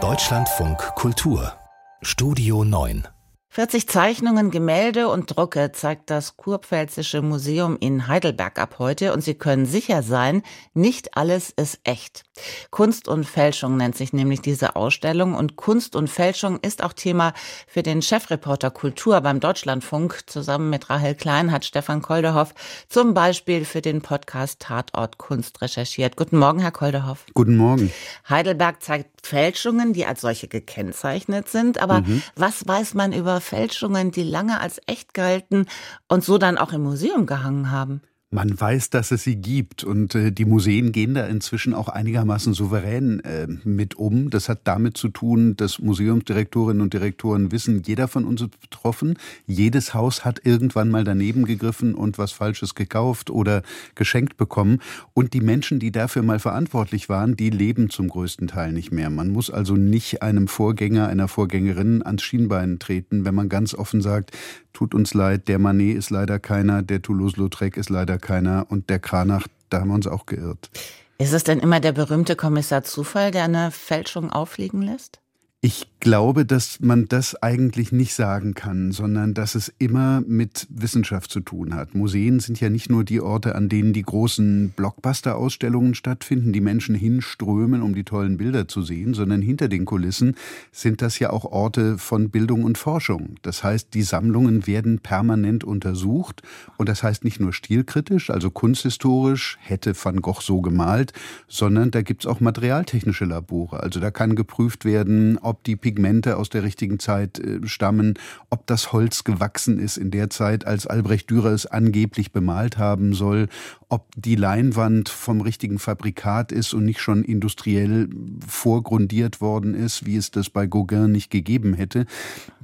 Deutschlandfunk 0.00 0.78
Kultur. 0.94 1.52
Studio 2.00 2.62
9 2.62 3.08
40 3.48 3.88
Zeichnungen, 3.88 4.52
Gemälde 4.52 5.08
und 5.08 5.36
Drucke 5.36 5.72
zeigt 5.72 6.08
das 6.08 6.36
Kurpfälzische 6.36 7.22
Museum 7.22 7.76
in 7.80 8.06
Heidelberg 8.06 8.60
ab 8.60 8.76
heute. 8.78 9.12
Und 9.12 9.22
Sie 9.22 9.34
können 9.34 9.66
sicher 9.66 10.04
sein, 10.04 10.42
nicht 10.74 11.16
alles 11.16 11.50
ist 11.50 11.80
echt. 11.82 12.22
Kunst 12.70 13.08
und 13.08 13.24
Fälschung 13.24 13.76
nennt 13.76 13.96
sich 13.96 14.12
nämlich 14.12 14.40
diese 14.40 14.76
Ausstellung 14.76 15.34
und 15.34 15.56
Kunst 15.56 15.96
und 15.96 16.08
Fälschung 16.08 16.58
ist 16.60 16.82
auch 16.82 16.92
Thema 16.92 17.32
für 17.66 17.82
den 17.82 18.02
Chefreporter 18.02 18.70
Kultur 18.70 19.20
beim 19.20 19.40
Deutschlandfunk. 19.40 20.22
Zusammen 20.26 20.70
mit 20.70 20.90
Rahel 20.90 21.14
Klein 21.14 21.52
hat 21.52 21.64
Stefan 21.64 22.02
Kolderhoff 22.02 22.54
zum 22.88 23.14
Beispiel 23.14 23.64
für 23.64 23.82
den 23.82 24.02
Podcast 24.02 24.60
Tatort 24.60 25.18
Kunst 25.18 25.60
recherchiert. 25.62 26.16
Guten 26.16 26.38
Morgen, 26.38 26.60
Herr 26.60 26.72
Kolderhoff. 26.72 27.24
Guten 27.34 27.56
Morgen. 27.56 27.92
Heidelberg 28.28 28.82
zeigt 28.82 29.26
Fälschungen, 29.26 29.92
die 29.92 30.06
als 30.06 30.20
solche 30.20 30.48
gekennzeichnet 30.48 31.48
sind. 31.48 31.80
Aber 31.80 32.00
mhm. 32.00 32.22
was 32.36 32.66
weiß 32.66 32.94
man 32.94 33.12
über 33.12 33.40
Fälschungen, 33.40 34.10
die 34.10 34.22
lange 34.22 34.60
als 34.60 34.80
echt 34.86 35.14
galten 35.14 35.66
und 36.08 36.24
so 36.24 36.38
dann 36.38 36.58
auch 36.58 36.72
im 36.72 36.82
Museum 36.82 37.26
gehangen 37.26 37.70
haben? 37.70 38.02
Man 38.30 38.60
weiß, 38.60 38.90
dass 38.90 39.10
es 39.10 39.24
sie 39.24 39.36
gibt 39.36 39.84
und 39.84 40.14
äh, 40.14 40.30
die 40.30 40.44
Museen 40.44 40.92
gehen 40.92 41.14
da 41.14 41.24
inzwischen 41.26 41.72
auch 41.72 41.88
einigermaßen 41.88 42.52
souverän 42.52 43.20
äh, 43.20 43.46
mit 43.64 43.94
um. 43.94 44.28
Das 44.28 44.50
hat 44.50 44.60
damit 44.64 44.98
zu 44.98 45.08
tun, 45.08 45.56
dass 45.56 45.78
Museumsdirektorinnen 45.78 46.82
und 46.82 46.92
Direktoren 46.92 47.52
wissen, 47.52 47.82
jeder 47.86 48.06
von 48.06 48.26
uns 48.26 48.42
ist 48.42 48.60
betroffen. 48.60 49.16
Jedes 49.46 49.94
Haus 49.94 50.26
hat 50.26 50.44
irgendwann 50.44 50.90
mal 50.90 51.04
daneben 51.04 51.46
gegriffen 51.46 51.94
und 51.94 52.18
was 52.18 52.32
Falsches 52.32 52.74
gekauft 52.74 53.30
oder 53.30 53.62
geschenkt 53.94 54.36
bekommen. 54.36 54.82
Und 55.14 55.32
die 55.32 55.40
Menschen, 55.40 55.78
die 55.78 55.90
dafür 55.90 56.22
mal 56.22 56.38
verantwortlich 56.38 57.08
waren, 57.08 57.34
die 57.34 57.48
leben 57.48 57.88
zum 57.88 58.08
größten 58.08 58.48
Teil 58.48 58.72
nicht 58.72 58.92
mehr. 58.92 59.08
Man 59.08 59.30
muss 59.30 59.48
also 59.48 59.74
nicht 59.74 60.20
einem 60.20 60.48
Vorgänger, 60.48 61.08
einer 61.08 61.28
Vorgängerin 61.28 62.02
ans 62.02 62.24
Schienbein 62.24 62.78
treten, 62.78 63.24
wenn 63.24 63.34
man 63.34 63.48
ganz 63.48 63.72
offen 63.72 64.02
sagt, 64.02 64.32
tut 64.74 64.94
uns 64.94 65.14
leid, 65.14 65.48
der 65.48 65.58
Manet 65.58 65.96
ist 65.96 66.10
leider 66.10 66.38
keiner, 66.38 66.82
der 66.82 67.00
Toulouse-Lautrec 67.00 67.76
ist 67.78 67.88
leider 67.88 68.17
keiner 68.18 68.66
und 68.68 68.90
der 68.90 68.98
Kranach, 68.98 69.46
da 69.70 69.80
haben 69.80 69.88
wir 69.88 69.94
uns 69.94 70.06
auch 70.06 70.26
geirrt. 70.26 70.70
Ist 71.18 71.32
es 71.32 71.44
denn 71.44 71.58
immer 71.58 71.80
der 71.80 71.92
berühmte 71.92 72.36
Kommissar 72.36 72.84
Zufall, 72.84 73.30
der 73.30 73.44
eine 73.44 73.70
Fälschung 73.70 74.30
aufliegen 74.30 74.82
lässt? 74.82 75.20
Ich 75.60 75.88
glaube, 75.98 76.46
dass 76.46 76.78
man 76.78 77.06
das 77.06 77.34
eigentlich 77.42 77.90
nicht 77.90 78.14
sagen 78.14 78.54
kann, 78.54 78.92
sondern 78.92 79.34
dass 79.34 79.56
es 79.56 79.72
immer 79.78 80.20
mit 80.20 80.68
Wissenschaft 80.70 81.32
zu 81.32 81.40
tun 81.40 81.74
hat. 81.74 81.96
Museen 81.96 82.38
sind 82.38 82.60
ja 82.60 82.70
nicht 82.70 82.88
nur 82.88 83.02
die 83.02 83.20
Orte, 83.20 83.56
an 83.56 83.68
denen 83.68 83.92
die 83.92 84.04
großen 84.04 84.70
Blockbuster-Ausstellungen 84.76 85.96
stattfinden, 85.96 86.52
die 86.52 86.60
Menschen 86.60 86.94
hinströmen, 86.94 87.82
um 87.82 87.96
die 87.96 88.04
tollen 88.04 88.36
Bilder 88.36 88.68
zu 88.68 88.82
sehen, 88.82 89.14
sondern 89.14 89.42
hinter 89.42 89.66
den 89.66 89.84
Kulissen 89.84 90.36
sind 90.70 91.02
das 91.02 91.18
ja 91.18 91.30
auch 91.30 91.44
Orte 91.44 91.98
von 91.98 92.30
Bildung 92.30 92.62
und 92.62 92.78
Forschung. 92.78 93.34
Das 93.42 93.64
heißt, 93.64 93.92
die 93.94 94.02
Sammlungen 94.02 94.68
werden 94.68 95.00
permanent 95.00 95.64
untersucht 95.64 96.42
und 96.76 96.88
das 96.88 97.02
heißt 97.02 97.24
nicht 97.24 97.40
nur 97.40 97.52
stilkritisch, 97.52 98.30
also 98.30 98.52
kunsthistorisch, 98.52 99.58
hätte 99.60 99.94
Van 100.00 100.22
Gogh 100.22 100.40
so 100.40 100.60
gemalt, 100.60 101.12
sondern 101.48 101.90
da 101.90 102.02
gibt's 102.02 102.26
auch 102.26 102.38
materialtechnische 102.38 103.24
Labore. 103.24 103.82
Also 103.82 103.98
da 103.98 104.12
kann 104.12 104.36
geprüft 104.36 104.84
werden, 104.84 105.38
ob 105.48 105.64
die 105.64 105.76
Pigmente 105.76 106.36
aus 106.36 106.50
der 106.50 106.62
richtigen 106.62 106.98
Zeit 106.98 107.38
äh, 107.38 107.66
stammen, 107.66 108.14
ob 108.50 108.66
das 108.66 108.92
Holz 108.92 109.24
gewachsen 109.24 109.78
ist 109.78 109.96
in 109.96 110.10
der 110.10 110.30
Zeit, 110.30 110.66
als 110.66 110.86
Albrecht 110.86 111.30
Dürer 111.30 111.52
es 111.52 111.66
angeblich 111.66 112.32
bemalt 112.32 112.78
haben 112.78 113.14
soll, 113.14 113.48
ob 113.88 114.06
die 114.16 114.36
Leinwand 114.36 115.08
vom 115.08 115.40
richtigen 115.40 115.78
Fabrikat 115.78 116.52
ist 116.52 116.74
und 116.74 116.84
nicht 116.84 117.00
schon 117.00 117.24
industriell 117.24 118.08
vorgrundiert 118.46 119.40
worden 119.40 119.74
ist, 119.74 120.04
wie 120.04 120.16
es 120.16 120.30
das 120.30 120.50
bei 120.50 120.66
Gauguin 120.66 121.12
nicht 121.12 121.30
gegeben 121.30 121.74
hätte. 121.74 122.06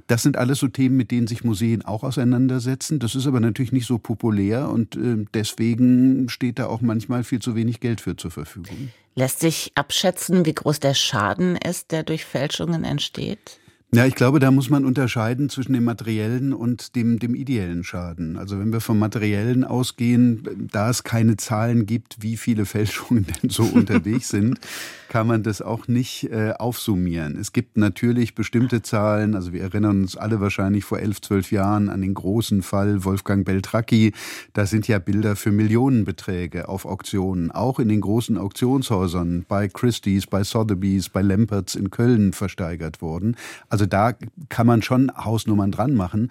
Das 0.07 0.23
sind 0.23 0.37
alles 0.37 0.59
so 0.59 0.69
Themen, 0.69 0.97
mit 0.97 1.11
denen 1.11 1.27
sich 1.27 1.45
Museen 1.45 1.83
auch 1.83 2.03
auseinandersetzen. 2.03 2.99
Das 2.99 3.15
ist 3.15 3.27
aber 3.27 3.41
natürlich 3.41 3.73
nicht 3.73 3.87
so 3.87 3.99
populär 3.99 4.69
und 4.69 4.97
äh, 4.97 5.25
deswegen 5.33 6.29
steht 6.29 6.59
da 6.59 6.67
auch 6.67 6.83
manchmal 6.83 7.25
viel 7.25 7.41
zu 7.41 7.55
wenig 7.55 7.81
Geld 7.81 8.01
für 8.01 8.17
zur 8.17 8.31
Verfügung. 8.31 8.91
Lässt 9.15 9.41
sich 9.41 9.73
abschätzen, 9.77 10.45
wie 10.45 10.55
groß 10.55 10.81
der 10.81 10.95
Schaden 10.95 11.57
ist, 11.57 11.93
der 11.93 12.03
durch 12.03 12.25
Fälschungen 12.25 12.85
entsteht? 12.85 13.61
Ja, 13.95 14.07
ich 14.07 14.17
glaube, 14.17 14.41
da 14.41 14.51
muss 14.51 14.71
man 14.71 14.85
unterscheiden 14.85 15.49
zwischen 15.49 15.73
dem 15.73 15.85
materiellen 15.85 16.53
und 16.53 16.97
dem, 16.97 17.21
dem 17.21 17.37
ideellen 17.37 17.85
Schaden. 17.85 18.37
Also 18.37 18.59
wenn 18.59 18.73
wir 18.73 18.81
vom 18.81 18.99
materiellen 18.99 19.63
ausgehen, 19.63 20.69
da 20.73 20.91
es 20.91 21.05
keine 21.05 21.37
Zahlen 21.37 21.87
gibt, 21.87 22.17
wie 22.21 22.37
viele 22.37 22.67
Fälschungen 22.67 23.25
denn 23.43 23.51
so 23.51 23.63
unterwegs 23.63 24.31
sind, 24.31 24.59
kann 25.09 25.27
man 25.27 25.43
das 25.43 25.63
auch 25.63 25.89
nicht 25.89 26.31
äh, 26.31 26.53
aufsummieren. 26.59 27.37
Es 27.39 27.53
gibt 27.53 27.77
natürlich 27.77 28.35
bestimmte 28.35 28.83
Zahlen, 28.83 29.35
also 29.35 29.53
wir 29.53 29.63
erinnern 29.63 30.03
uns 30.03 30.17
alle 30.17 30.41
wahrscheinlich 30.41 30.85
vor 30.85 30.99
elf, 30.99 31.21
zwölf 31.21 31.53
Jahren 31.53 31.89
an 31.89 32.03
den 32.03 32.15
großen 32.15 32.63
Fall 32.63 33.05
Wolfgang 33.05 33.45
Beltracchi. 33.45 34.13
Da 34.53 34.67
sind 34.67 34.89
ja 34.89 34.99
Bilder 34.99 35.37
für 35.37 35.53
Millionenbeträge 35.53 36.69
auf 36.69 36.87
Auktionen, 36.87 37.51
auch 37.51 37.79
in 37.79 37.89
den 37.89 38.01
großen 38.01 38.39
Auktionshäusern 38.39 39.45
bei 39.49 39.69
Christie's, 39.69 40.27
bei 40.27 40.45
Sotheby's, 40.45 41.09
bei 41.09 41.23
Lamperts 41.23 41.75
in 41.75 41.91
Köln 41.91 42.33
versteigert 42.33 43.03
worden. 43.03 43.37
Also 43.69 43.87
da 43.87 44.15
kann 44.49 44.67
man 44.67 44.83
schon 44.83 45.13
Hausnummern 45.17 45.71
dran 45.71 45.95
machen. 45.95 46.31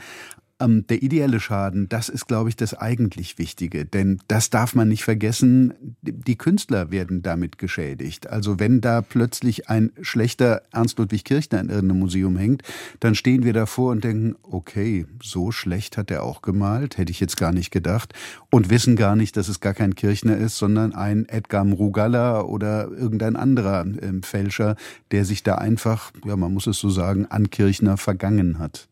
Ähm, 0.60 0.86
der 0.88 1.02
ideelle 1.02 1.40
Schaden, 1.40 1.90
das 1.90 2.10
ist, 2.10 2.28
glaube 2.28 2.50
ich, 2.50 2.56
das 2.56 2.76
eigentlich 2.76 3.38
Wichtige. 3.38 3.86
Denn 3.86 4.22
das 4.28 4.50
darf 4.50 4.76
man 4.76 4.88
nicht 4.88 5.04
vergessen, 5.04 5.74
die 6.02 6.38
Künstler 6.38 6.92
werden 6.92 7.24
damit 7.24 7.58
geschädigt. 7.58 8.28
Also 8.28 8.60
wenn 8.60 8.80
da 8.80 9.02
plötzlich 9.02 9.70
ein 9.70 9.92
schlechter 10.02 10.62
Ernst 10.72 11.00
Ludwig 11.00 11.24
Kirchner 11.26 11.60
in 11.60 11.70
irgendeinem 11.70 12.00
Museum 12.00 12.38
hängt, 12.38 12.62
dann 13.00 13.16
stehen 13.16 13.44
wir 13.44 13.54
davor 13.54 13.92
und 13.92 14.04
denken, 14.04 14.36
okay, 14.44 15.08
so 15.22 15.52
schlecht 15.52 15.98
hat 15.98 16.12
er 16.12 16.24
auch 16.24 16.42
gemalt, 16.44 16.98
hätte 16.98 17.12
ich 17.12 17.20
jetzt 17.20 17.38
gar 17.38 17.52
nicht 17.52 17.72
gedacht. 17.72 18.14
Und 18.52 18.70
wissen 18.70 18.96
gar 18.96 19.16
nicht, 19.16 19.36
dass 19.38 19.48
es 19.48 19.60
gar 19.60 19.74
kein 19.74 19.96
Kirchner 19.96 20.38
ist, 20.38 20.58
sondern 20.58 20.94
ein 20.94 21.28
Edgar 21.28 21.66
Mrugalla 21.66 22.42
oder 22.42 22.90
irgendein 22.92 23.36
anderer 23.36 23.86
äh, 23.86 24.22
Fälscher, 24.22 24.76
der 25.12 25.26
sich 25.26 25.42
da 25.42 25.56
einfach, 25.56 26.12
ja, 26.26 26.36
man 26.36 26.54
muss 26.54 26.68
es 26.68 26.78
so 26.78 26.90
sagen, 26.90 27.26
an 27.26 27.50
Kirchner 27.50 27.98
vergangen 27.98 28.60
hat. 28.60 28.88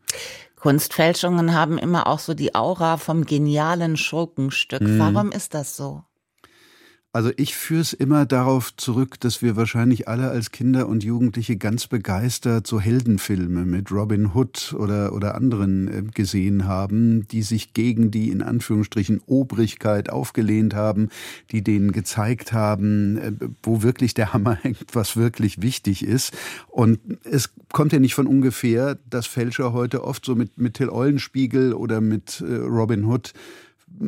Kunstfälschungen 0.62 1.56
haben 1.56 1.80
immer 1.80 2.06
auch 2.06 2.20
so 2.20 2.36
die 2.36 2.54
Aura 2.54 2.98
vom 2.98 3.26
genialen 3.26 3.98
Schurkenstück. 3.98 4.82
Mhm. 4.82 5.00
Warum 5.00 5.32
ist 5.32 5.56
das 5.56 5.76
so? 5.76 6.04
Also 7.14 7.30
ich 7.36 7.58
führe 7.58 7.82
es 7.82 7.92
immer 7.92 8.26
darauf 8.26 8.74
zurück, 8.78 9.20
dass 9.20 9.42
wir 9.42 9.58
wahrscheinlich 9.58 10.08
alle 10.08 10.30
als 10.30 10.52
Kinder 10.52 10.88
und 10.88 11.04
Jugendliche 11.04 11.58
ganz 11.58 11.88
begeistert 11.88 12.66
so 12.66 12.80
Heldenfilme 12.80 13.66
mit 13.66 13.92
Robin 13.92 14.34
Hood 14.34 14.74
oder, 14.80 15.12
oder 15.12 15.36
anderen 15.36 15.88
äh, 15.90 16.04
gesehen 16.04 16.68
haben, 16.68 17.28
die 17.28 17.42
sich 17.42 17.74
gegen 17.74 18.12
die 18.12 18.30
in 18.30 18.42
Anführungsstrichen 18.42 19.20
Obrigkeit 19.26 20.10
aufgelehnt 20.10 20.74
haben, 20.74 21.10
die 21.52 21.62
denen 21.62 21.92
gezeigt 21.92 22.54
haben, 22.54 23.18
äh, 23.18 23.34
wo 23.62 23.84
wirklich 23.84 24.14
der 24.14 24.32
Hammer 24.32 24.56
hängt, 24.62 24.86
was 24.94 25.18
wirklich 25.18 25.62
wichtig 25.62 26.06
ist. 26.06 26.32
Und 26.70 27.00
es 27.26 27.50
kommt 27.74 27.92
ja 27.92 28.00
nicht 28.00 28.16
von 28.16 28.26
ungefähr, 28.26 28.98
dass 29.10 29.28
Fälscher 29.28 29.74
heute 29.74 30.06
oft 30.06 30.24
so 30.24 30.36
mit, 30.36 30.58
mit 30.58 30.76
Till 30.76 30.90
Eulenspiegel 30.90 31.74
oder 31.74 32.00
mit 32.00 32.40
äh, 32.40 32.56
Robin 32.56 33.04
Hood 33.04 33.34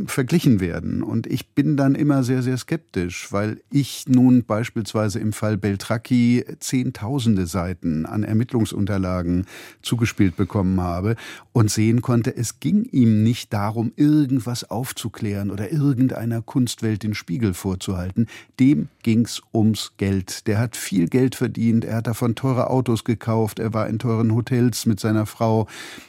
verglichen 0.07 0.59
werden. 0.59 1.03
Und 1.03 1.27
ich 1.27 1.49
bin 1.49 1.77
dann 1.77 1.95
immer 1.95 2.23
sehr, 2.23 2.41
sehr 2.41 2.57
skeptisch, 2.57 3.31
weil 3.31 3.61
ich 3.69 4.05
nun 4.07 4.43
beispielsweise 4.43 5.19
im 5.19 5.33
Fall 5.33 5.57
Beltracchi 5.57 6.45
zehntausende 6.59 7.45
Seiten 7.45 8.05
an 8.05 8.23
Ermittlungsunterlagen 8.23 9.45
zugespielt 9.81 10.35
bekommen 10.35 10.81
habe 10.81 11.15
und 11.51 11.69
sehen 11.69 12.01
konnte, 12.01 12.35
es 12.35 12.59
ging 12.59 12.85
ihm 12.91 13.23
nicht 13.23 13.53
darum, 13.53 13.93
irgendwas 13.95 14.69
aufzuklären 14.69 15.51
oder 15.51 15.71
irgendeiner 15.71 16.41
Kunstwelt 16.41 17.03
den 17.03 17.13
Spiegel 17.13 17.53
vorzuhalten. 17.53 18.27
Dem 18.59 18.87
ging's 19.03 19.41
ums 19.53 19.93
Geld. 19.97 20.47
Der 20.47 20.59
hat 20.59 20.75
viel 20.75 21.07
Geld 21.07 21.35
verdient, 21.35 21.85
er 21.85 21.97
hat 21.97 22.07
davon 22.07 22.35
teure 22.35 22.69
Autos 22.69 23.03
gekauft, 23.03 23.59
er 23.59 23.73
war 23.73 23.87
in 23.87 23.99
teuren 23.99 24.33
Hotels 24.33 24.85
mit 24.85 24.99
seiner 24.99 25.25
Frau, 25.25 25.67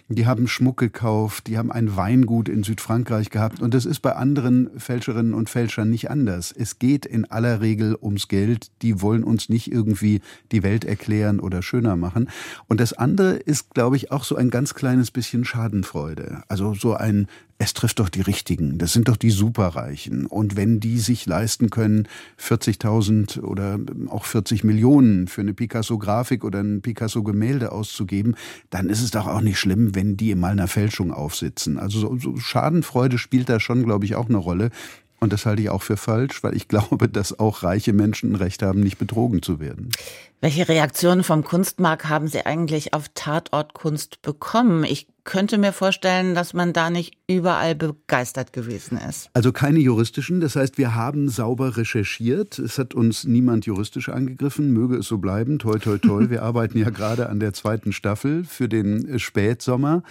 die 0.09 0.27
haben 0.27 0.49
Schmuck 0.49 0.79
gekauft, 0.79 1.47
die 1.47 1.59
haben 1.59 1.73
ein 1.73 1.97
Weingut 1.97 2.49
in 2.49 2.63
Südfrankreich 2.63 3.31
gehabt 3.31 3.61
und 3.61 3.74
das 3.75 3.87
ist 3.87 4.00
bei 4.00 4.15
anderen 4.15 4.71
Fälscherinnen 4.79 5.35
und 5.35 5.50
Fälschern 5.50 5.91
nicht 5.91 6.09
anders. 6.09 6.55
Es 6.56 6.79
geht 6.79 7.05
in 7.05 7.25
aller 7.25 7.61
Regel 7.61 7.97
ums 8.00 8.29
Geld. 8.29 8.71
Die 8.82 9.03
wollen 9.03 9.25
uns 9.25 9.49
nicht 9.49 9.71
irgendwie 9.71 10.21
die 10.53 10.62
Welt 10.62 10.85
erklären 10.85 11.41
oder 11.41 11.61
schöner 11.61 11.97
machen. 11.97 12.31
Und 12.69 12.79
das 12.81 12.93
andere 12.93 13.35
ist, 13.35 13.75
glaube 13.75 13.97
ich, 13.97 14.12
auch 14.12 14.23
so 14.23 14.37
ein 14.37 14.50
ganz 14.50 14.75
kleines 14.75 15.11
bisschen 15.11 15.44
Schadenfreude. 15.44 16.43
Also 16.49 16.75
so 16.75 16.94
ein 16.94 17.26
es 17.65 17.73
trifft 17.73 17.99
doch 17.99 18.11
die 18.11 18.21
Richtigen, 18.21 18.77
das 18.77 18.93
sind 18.93 19.09
doch 19.09 19.17
die 19.17 19.31
Superreichen. 19.31 20.27
Und 20.27 20.55
wenn 20.55 20.81
die 20.81 20.99
sich 20.99 21.25
leisten 21.25 21.71
können, 21.71 22.07
40.000 22.39 23.41
oder 23.41 23.79
auch 24.09 24.27
40 24.27 24.65
Millionen 24.65 25.29
für 25.29 25.41
eine 25.41 25.55
Picasso-Grafik 25.55 26.45
oder 26.45 26.61
ein 26.61 26.83
Picasso-Gemälde 26.83 27.73
auszugeben, 27.73 28.37
dann 28.69 28.91
ist 28.91 29.03
es 29.03 29.13
doch 29.13 29.27
auch 29.27 29.41
nicht 29.41 29.59
schlimm, 29.59 29.95
wenn 29.95 30.17
die 30.17 30.35
mal 30.35 30.53
einer 30.53 30.69
Fälschung 30.69 31.11
aufsitzen. 31.11 31.79
Also 31.79 32.19
so, 32.19 32.37
Schadenfreude 32.37 33.17
spielt 33.17 33.49
da 33.49 33.59
schon, 33.59 33.83
glaube 33.85 34.05
ich, 34.05 34.15
auch 34.15 34.29
eine 34.29 34.39
Rolle. 34.39 34.71
Und 35.21 35.33
das 35.33 35.47
halte 35.47 35.63
ich 35.63 35.71
auch 35.71 35.83
für 35.83 35.97
falsch, 35.97 36.43
weil 36.43 36.55
ich 36.55 36.69
glaube, 36.69 37.09
dass 37.09 37.39
auch 37.39 37.63
reiche 37.63 37.93
Menschen 37.93 38.33
ein 38.33 38.37
Recht 38.37 38.63
haben, 38.63 38.81
nicht 38.81 38.99
betrogen 38.99 39.43
zu 39.43 39.61
werden. 39.61 39.91
Welche 40.41 40.69
Reaktionen 40.69 41.25
vom 41.25 41.43
Kunstmarkt 41.43 42.11
haben 42.11 42.29
Sie 42.29 42.45
eigentlich 42.45 42.93
auf 42.93 43.09
Tatortkunst 43.15 44.21
bekommen? 44.21 44.85
Ich 44.85 45.07
könnte 45.25 45.57
mir 45.57 45.73
vorstellen, 45.73 46.35
dass 46.35 46.53
man 46.53 46.75
da 46.75 46.91
nicht 46.91 47.17
überall 47.27 47.75
begeistert 47.75 48.53
gewesen 48.53 48.99
ist. 48.99 49.31
Also 49.33 49.53
keine 49.53 49.79
juristischen. 49.79 50.41
Das 50.41 50.55
heißt, 50.55 50.77
wir 50.77 50.95
haben 50.95 51.31
sauber 51.31 51.79
recherchiert. 51.79 52.59
Es 52.59 52.79
hat 52.79 52.93
uns 52.93 53.25
niemand 53.25 53.65
juristisch 53.65 54.11
angegriffen. 54.11 54.71
Möge 54.71 54.97
es 54.97 55.07
so 55.07 55.17
bleiben. 55.17 55.59
Toi, 55.59 55.79
toi, 55.79 55.97
toi. 55.97 56.27
Wir 56.35 56.43
arbeiten 56.43 56.77
ja 56.77 56.91
gerade 56.91 57.31
an 57.31 57.41
der 57.41 57.55
zweiten 57.55 57.93
Staffel 57.93 58.45
für 58.45 58.69
den 58.69 59.19
Spätsommer. 59.19 60.03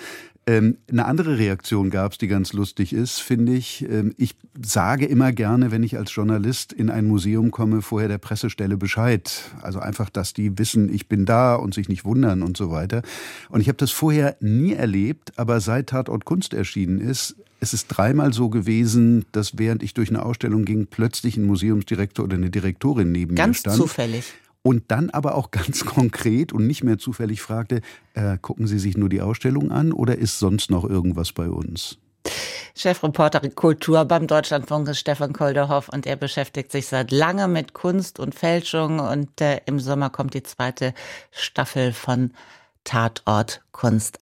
Ähm, 0.45 0.77
eine 0.91 1.05
andere 1.05 1.37
Reaktion 1.37 1.89
gab 1.89 2.11
es, 2.11 2.17
die 2.17 2.27
ganz 2.27 2.51
lustig 2.51 2.91
ist, 2.91 3.19
finde 3.19 3.53
ich. 3.53 3.87
Ähm, 3.89 4.13
ich 4.17 4.35
sage 4.61 5.05
immer 5.05 5.31
gerne, 5.31 5.71
wenn 5.71 5.83
ich 5.83 5.97
als 5.97 6.13
Journalist 6.13 6.73
in 6.73 6.89
ein 6.89 7.07
Museum 7.07 7.51
komme, 7.51 7.81
vorher 7.81 8.09
der 8.09 8.17
Pressestelle 8.17 8.75
Bescheid. 8.75 9.51
Also 9.61 9.79
einfach, 9.79 10.09
dass 10.09 10.33
die 10.33 10.57
wissen, 10.57 10.93
ich 10.93 11.07
bin 11.07 11.25
da 11.25 11.55
und 11.55 11.73
sich 11.73 11.87
nicht 11.87 12.03
wundern 12.03 12.41
und 12.41 12.57
so 12.57 12.71
weiter. 12.71 13.03
Und 13.49 13.61
ich 13.61 13.69
habe 13.69 13.77
das 13.77 13.91
vorher 13.91 14.35
nie 14.41 14.73
erlebt, 14.73 15.31
aber 15.37 15.61
seit 15.61 15.87
Tatort 15.87 16.25
Kunst 16.25 16.53
erschienen 16.53 16.99
ist, 16.99 17.35
es 17.61 17.73
ist 17.73 17.87
dreimal 17.87 18.33
so 18.33 18.49
gewesen, 18.49 19.25
dass 19.31 19.57
während 19.57 19.83
ich 19.83 19.93
durch 19.93 20.09
eine 20.09 20.25
Ausstellung 20.25 20.65
ging, 20.65 20.87
plötzlich 20.87 21.37
ein 21.37 21.45
Museumsdirektor 21.45 22.25
oder 22.25 22.35
eine 22.35 22.49
Direktorin 22.49 23.13
neben 23.13 23.35
Ganz 23.35 23.49
mir 23.49 23.59
stand. 23.59 23.77
Ganz 23.77 23.89
zufällig 23.89 24.33
und 24.63 24.85
dann 24.87 25.11
aber 25.11 25.35
auch 25.35 25.51
ganz 25.51 25.85
konkret 25.85 26.51
und 26.51 26.65
nicht 26.65 26.83
mehr 26.83 26.97
zufällig 26.97 27.41
fragte, 27.41 27.81
äh, 28.15 28.37
gucken 28.41 28.65
Sie 28.65 28.79
sich 28.79 28.97
nur 28.97 29.09
die 29.09 29.21
Ausstellung 29.21 29.71
an 29.71 29.91
oder 29.91 30.17
ist 30.17 30.39
sonst 30.39 30.71
noch 30.71 30.83
irgendwas 30.89 31.33
bei 31.33 31.49
uns? 31.49 31.99
Chefreporter 32.75 33.41
Kultur 33.49 34.05
beim 34.05 34.25
Deutschlandfunk 34.25 34.87
ist 34.87 34.99
Stefan 34.99 35.33
Kolderhoff 35.33 35.89
und 35.89 36.07
er 36.07 36.15
beschäftigt 36.15 36.71
sich 36.71 36.87
seit 36.87 37.11
langem 37.11 37.53
mit 37.53 37.73
Kunst 37.73 38.19
und 38.19 38.33
Fälschung 38.33 38.99
und 38.99 39.41
äh, 39.41 39.61
im 39.65 39.79
Sommer 39.79 40.09
kommt 40.09 40.33
die 40.33 40.41
zweite 40.41 40.93
Staffel 41.31 41.93
von 41.93 42.31
Tatort 42.83 43.61
Kunst 43.71 44.22